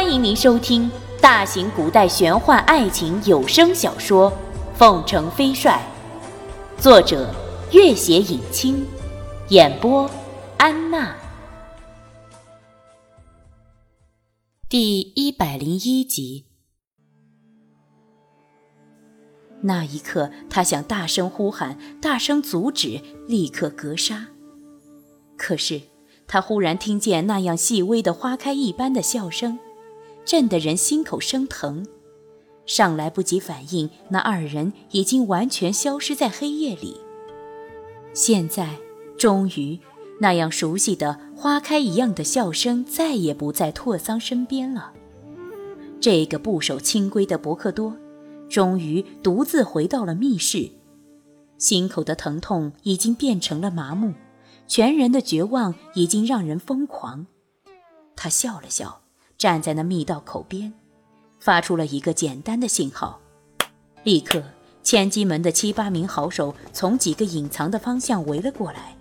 [0.00, 0.88] 欢迎您收听
[1.20, 4.30] 大型古代玄幻爱情有声小说
[4.76, 5.82] 《凤城飞帅》，
[6.80, 7.34] 作者：
[7.72, 8.86] 月写影清，
[9.48, 10.08] 演播：
[10.56, 11.16] 安娜。
[14.68, 16.46] 第一百零一集。
[19.62, 24.28] 那一刻，他想大声呼喊，大声阻止，立刻格杀。
[25.36, 25.82] 可是，
[26.28, 29.58] 他忽然听见那样细微的花开一般的笑声。
[30.28, 31.86] 震得人心口生疼，
[32.66, 37.00] 尚来不及反应，那二人已经完全消失在黑夜里。
[38.12, 38.76] 现在，
[39.16, 39.80] 终于，
[40.20, 44.92] 那样熟悉的花开一样的笑声再也不在拓桑身边了。
[45.98, 47.96] 这个不守清规的伯克多，
[48.50, 50.70] 终于独自回到了密室，
[51.56, 54.12] 心口的疼痛已经变成了麻木，
[54.66, 57.26] 全人的绝望已经让人疯狂。
[58.14, 59.00] 他笑了笑。
[59.38, 60.72] 站在那密道口边，
[61.38, 63.20] 发出了一个简单的信号，
[64.02, 64.42] 立刻
[64.82, 68.96] 千机门的七八名好手从几个隐藏的方向围了过来。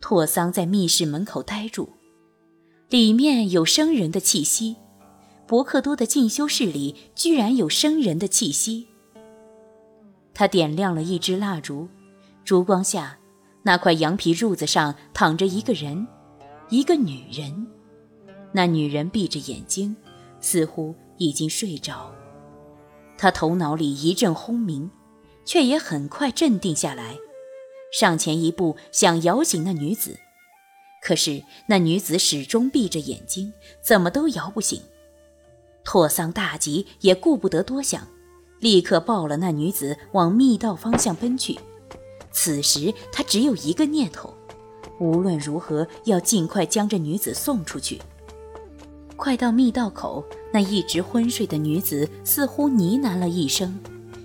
[0.00, 1.90] 拓桑在密室门口呆住，
[2.88, 4.74] 里面有生人的气息，
[5.46, 8.88] 伯克多的进修室里居然有生人的气息。
[10.34, 11.88] 他点亮了一支蜡烛，
[12.44, 13.18] 烛光下，
[13.62, 16.08] 那块羊皮褥子上躺着一个人，
[16.70, 17.68] 一个女人。
[18.56, 19.94] 那女人闭着眼睛，
[20.40, 22.10] 似乎已经睡着。
[23.18, 24.90] 他头脑里一阵轰鸣，
[25.44, 27.18] 却也很快镇定下来，
[27.92, 30.18] 上前一步想摇醒那女子。
[31.02, 34.80] 可是那女子始终闭着眼睛，怎么都摇不醒。
[35.84, 38.08] 拓桑大急，也顾不得多想，
[38.60, 41.60] 立刻抱了那女子往密道方向奔去。
[42.32, 44.32] 此时他只有一个念头：
[44.98, 48.00] 无论如何要尽快将这女子送出去。
[49.16, 50.22] 快到密道口，
[50.52, 53.78] 那一直昏睡的女子似乎呢喃了一声，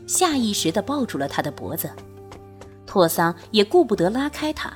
[0.06, 1.89] 下意识地抱住了他的脖子。
[2.86, 4.71] 拓桑也顾不得拉开他，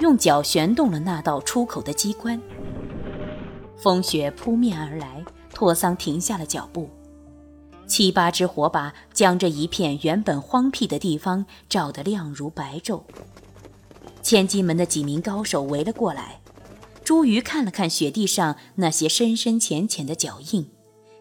[0.00, 2.40] 用脚旋动了那道出口的机关。
[3.76, 6.88] 风雪扑面而来，拓桑停下了脚步。
[7.86, 13.02] 七八支火把将这一片原本荒僻的地方照得亮如白昼。
[14.22, 16.40] 千机门的几名高手围了过来。
[17.04, 20.70] 朱鱼看了看雪地上那些深深浅浅的脚印，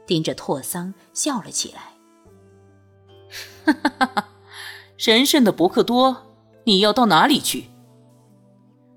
[0.05, 1.93] 盯着拓桑笑了起来。
[3.65, 4.29] 哈哈哈哈！
[4.97, 6.27] 神圣的伯克多，
[6.65, 7.65] 你要到哪里去？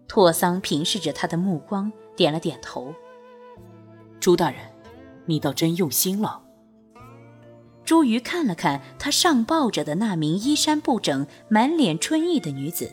[0.08, 2.94] 拓桑平视着他的目光，点了点头。
[4.20, 4.60] 朱大人，
[5.26, 6.42] 你倒真用心了。
[7.84, 12.92] 朱鱼看了看他上抱着的那名衣衫不整、满脸春意的女子。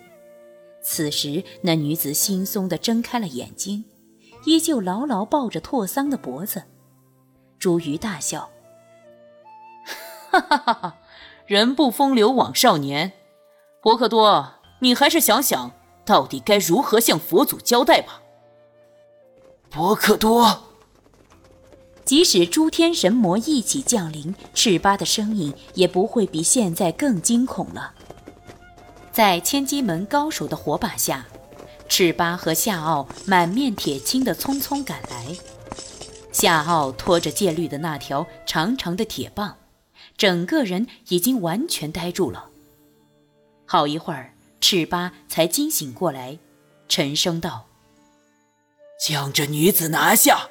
[0.91, 3.85] 此时，那女子惺忪地睁开了眼睛，
[4.45, 6.63] 依旧牢牢抱着拓桑的脖子。
[7.59, 8.49] 朱鱼大笑
[10.31, 10.97] ：“哈哈哈哈！
[11.45, 13.11] 人不风流枉少年，
[13.83, 15.73] 伯克多，你还是想想
[16.05, 18.23] 到底该如何向佛祖交代吧。”
[19.69, 20.63] 伯克多，
[22.03, 27.93] 即使诸天神魔一起降临，赤巴的声音也不会比现在更惊恐了。
[29.11, 31.25] 在千机门高手的火把下，
[31.87, 35.35] 赤巴和夏奥满面铁青的匆匆赶来。
[36.31, 39.57] 夏奥拖着戒律的那条长长的铁棒，
[40.15, 42.49] 整个人已经完全呆住了。
[43.65, 46.37] 好一会儿，赤巴才惊醒过来，
[46.87, 47.65] 沉声道
[49.03, 50.49] ：“将这女子拿下！”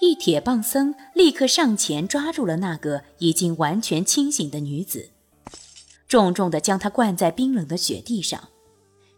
[0.00, 5.10] 一铁棒僧立刻上前抓住了那个已经完全清醒的女子。
[6.08, 8.48] 重重地将她灌在冰冷的雪地上，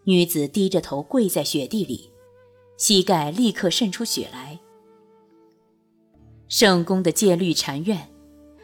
[0.05, 2.11] 女子低着头跪在雪地里，
[2.77, 4.59] 膝盖立刻渗出血来。
[6.49, 8.09] 圣宫的戒律禅院，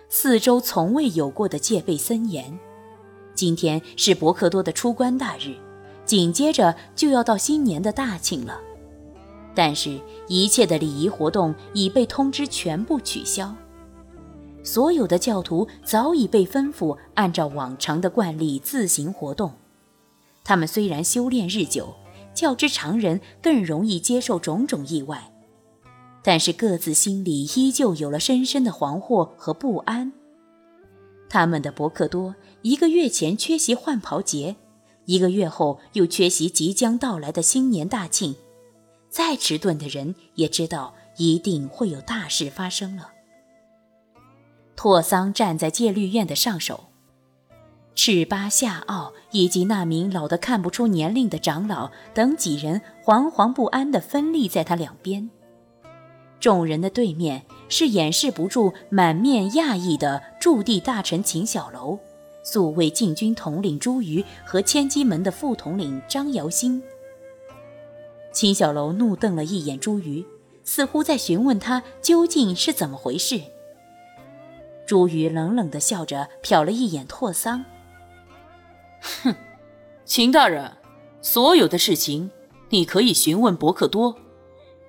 [0.08, 2.58] 四周从未有过的戒备森严。
[3.34, 5.56] 今天是伯克多的出关大日，
[6.04, 8.60] 紧接着就要到新年的大庆了，
[9.54, 9.98] 但是，
[10.28, 13.52] 一切的礼仪活动已被通知全部取消。
[14.72, 19.52] 所有的教徒早已被吩咐按照往常的惯例自行活动。
[20.44, 21.94] 他们虽然修炼日久，
[22.32, 25.30] 较之常人更容易接受种种意外，
[26.22, 30.10] 但是各自心里依旧有了深深的惶惑和不安。
[31.28, 34.56] 他们的伯克多一个月前缺席换袍节，
[35.04, 38.34] 一个月后又缺席即将到来的新年大庆，
[39.10, 43.10] 再迟钝的人也知道一定会有大事发生了。
[44.82, 46.86] 拓桑站在戒律院的上首，
[47.94, 55.30] 赤巴、夏奥以及那名老得看不出年龄的长老等几人惶惶不安地分立在他两边。
[56.40, 61.96] 众人的对面是掩饰不住满面讶异的驻地大臣秦小楼，
[62.42, 66.82] 宿卫禁军统领朱瑜和千机门的副统领张瑶星。
[68.32, 70.26] 秦小楼怒瞪了一眼朱瑜，
[70.64, 73.40] 似乎在询问他究竟是怎么回事。
[74.92, 77.64] 朱瑜冷冷的笑着，瞟了一眼拓桑，
[79.00, 79.34] 哼，
[80.04, 80.76] 秦大人，
[81.22, 82.30] 所有的事情
[82.68, 84.18] 你可以询问伯克多，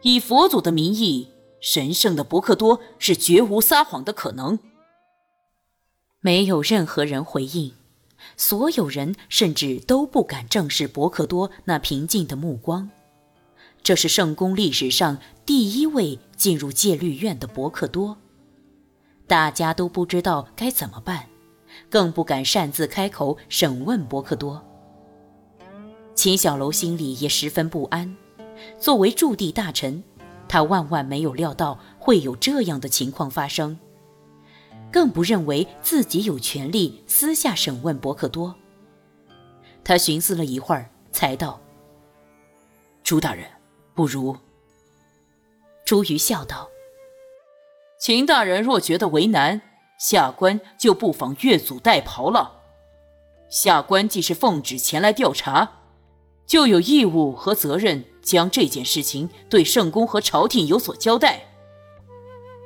[0.02, 1.30] 以佛祖的名义。
[1.62, 4.60] 神圣的伯克多是绝无撒谎的可能。
[6.20, 7.72] 没有任何人回应，
[8.36, 12.90] 所有人甚至都不敢正视伯克多那平静的目光。
[13.82, 18.18] 这是圣宫历史上第一位进入戒律院的伯克多。
[19.34, 21.28] 大家都不知道该怎么办，
[21.90, 24.64] 更不敢擅自开口审问伯克多。
[26.14, 28.16] 秦小楼心里也十分不安，
[28.78, 30.04] 作为驻地大臣。
[30.48, 33.80] 他万万没有料到会有这样的情况发生，
[34.92, 38.54] 更不认为自己有权利私下审问伯克多。
[39.84, 41.60] 他寻思了一会儿，才道
[43.04, 43.48] ：“朱大人，
[43.96, 44.38] 不如……”
[45.84, 46.70] 朱瑜笑道
[48.04, 49.62] ：“秦大人若觉得为难，
[49.98, 52.52] 下官就不妨越俎代庖了。
[53.48, 55.72] 下官既是奉旨前来调查，
[56.46, 61.44] 就有义务和责任。”将这件事情对圣公和朝廷有所交代。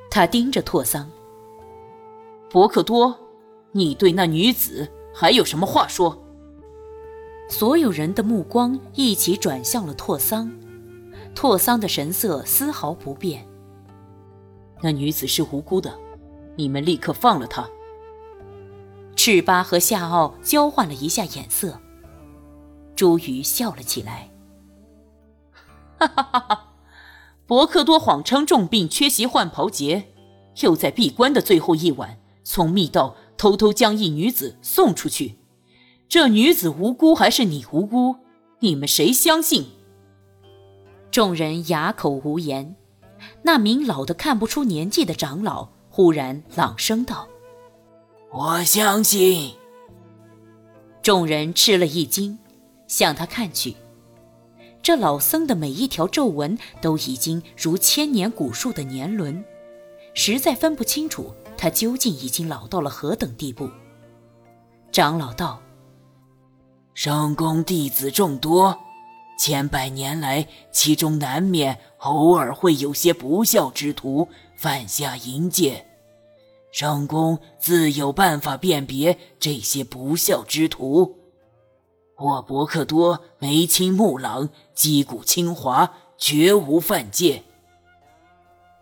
[0.10, 1.08] 他盯着拓桑，
[2.50, 3.16] 伯克多，
[3.74, 6.18] 你对那女子还有什么话说？
[7.48, 10.52] 所有人的目光一起转向了拓桑，
[11.36, 13.48] 拓桑的神色丝毫不变。
[14.82, 15.98] 那女子是无辜的，
[16.56, 17.68] 你们立刻放了她。
[19.16, 21.82] 赤巴和夏奥交换了一下眼色，
[22.96, 24.30] 朱宇笑了起来。
[25.98, 26.40] 哈哈哈！
[26.40, 26.74] 哈，
[27.48, 30.10] 伯克多谎称重病缺席换袍节，
[30.62, 35.40] 又在闭关的最后一晚从密道偷偷将一女子送出去。
[36.08, 38.18] 这女子无辜还是你无辜？
[38.60, 39.66] 你们谁相信？
[41.10, 42.76] 众人哑口无言。
[43.44, 47.28] 那名老的看不出年纪的长老忽然朗声道
[48.32, 49.54] ：“我相信。”
[51.02, 52.38] 众人吃了一惊，
[52.88, 53.76] 向他看去。
[54.84, 59.44] 这老僧的每一条皱纹都已经如千年古树的年轮，
[60.14, 63.70] 实在分不清楚他究竟已经老到了何等地步。
[64.92, 65.62] 长老道
[66.94, 68.78] ：“圣宫弟子众多，
[69.38, 75.86] 千百年来，其中难免偶尔会有些不孝之徒犯下淫戒，
[76.72, 81.16] 圣公自有办法辨别这些不孝之徒。”
[82.18, 87.44] 我伯克多眉清目朗，肌骨清华，绝无犯戒。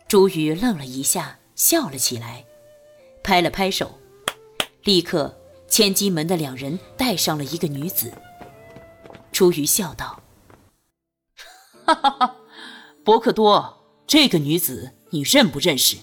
[0.08, 2.46] 朱宇愣了一下，笑了起来，
[3.22, 3.92] 拍了拍手，
[4.86, 5.38] 立刻
[5.68, 8.14] 千机门的两人带上了一个女子。
[9.34, 10.18] 朱宇笑道
[11.86, 12.36] ：“哈哈哈，
[13.04, 15.98] 伯克多，这个女子你认不认识？”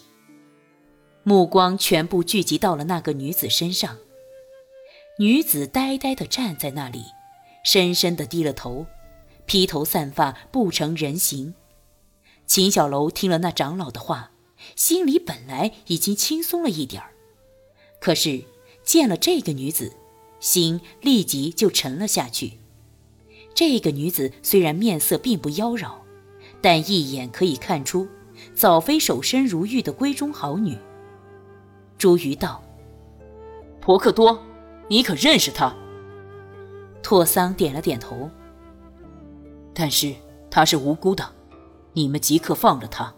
[1.24, 3.96] 目光全部聚集到了那个女子身上。
[5.18, 7.04] 女子呆呆地站在那里。
[7.64, 8.86] 深深地低了头，
[9.46, 11.54] 披头散发，不成人形。
[12.44, 14.32] 秦小楼听了那长老的话，
[14.74, 17.12] 心里本来已经轻松了一点儿，
[18.00, 18.42] 可是
[18.82, 19.92] 见了这个女子，
[20.40, 22.58] 心立即就沉了下去。
[23.64, 25.92] 这个女子虽然面色并不妖娆，
[26.60, 28.08] 但一眼可以看出，
[28.56, 30.76] 早非守身如玉的闺中好女。
[31.96, 32.60] 朱瑜道
[33.80, 34.42] ：“婆克多，
[34.88, 35.72] 你可认识她？”
[37.04, 38.28] 拓桑点了点头，
[39.72, 40.12] 但是
[40.50, 41.32] 他是无辜的，
[41.92, 43.14] 你们即刻放了他。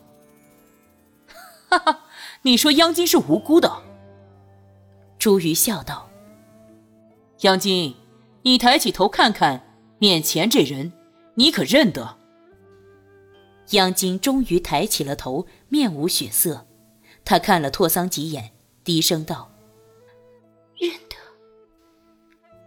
[1.70, 2.00] 哈哈，
[2.42, 3.82] 你说央金是无辜的？
[5.18, 6.10] 朱瑜笑道
[7.40, 7.96] ：“央金，
[8.42, 9.62] 你抬起头看看
[10.04, 10.92] 面前这人，
[11.36, 12.18] 你可认得？”
[13.72, 16.66] 央金终于抬起了头，面无血色，
[17.24, 18.52] 他看了拓桑几眼，
[18.84, 19.50] 低声道
[20.76, 21.16] ：“认得。”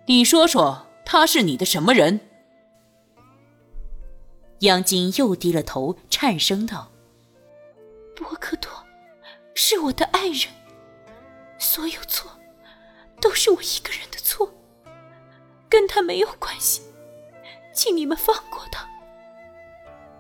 [0.08, 0.88] 你说说。
[1.10, 2.20] 他是你的什么人？
[4.60, 6.92] 央金又低了头，颤声道
[8.14, 8.84] ：“博克托，
[9.54, 10.50] 是我的爱人，
[11.60, 12.30] 所有错
[13.22, 14.52] 都是我一个人的错，
[15.70, 16.82] 跟他没有关系，
[17.78, 18.86] 请你们放过他。”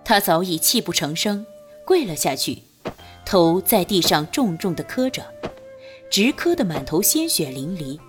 [0.05, 1.45] 他早已泣不成声，
[1.83, 2.61] 跪了下去，
[3.25, 5.25] 头在地上重重的磕着，
[6.09, 7.99] 直磕得满头鲜血淋漓。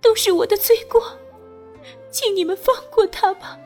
[0.00, 1.18] 都是我的罪过。
[2.10, 3.56] 请你们放过他吧。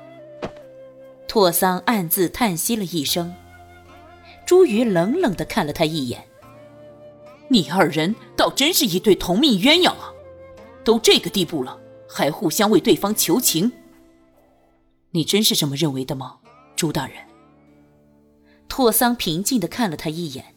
[1.26, 3.34] 拓桑暗自叹息了一声，
[4.44, 6.24] 朱鱼冷冷地看了他一眼
[7.48, 10.12] ：“你二人倒真是一对同命鸳鸯啊！
[10.84, 13.72] 都这个地步了，还互相为对方求情。
[15.14, 16.38] 你真是这么认为的吗，
[16.74, 17.16] 朱大人？”
[18.68, 20.56] 拓桑平静地看了他一眼，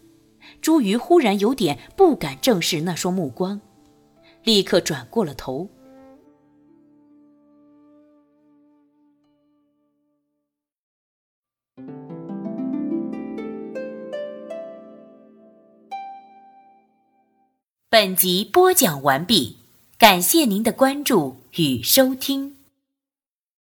[0.61, 3.61] 朱瑜忽然有点不敢正视那双目光，
[4.43, 5.69] 立刻转过了头。
[17.89, 19.57] 本集播讲完毕，
[19.99, 22.56] 感谢您的关注与收听。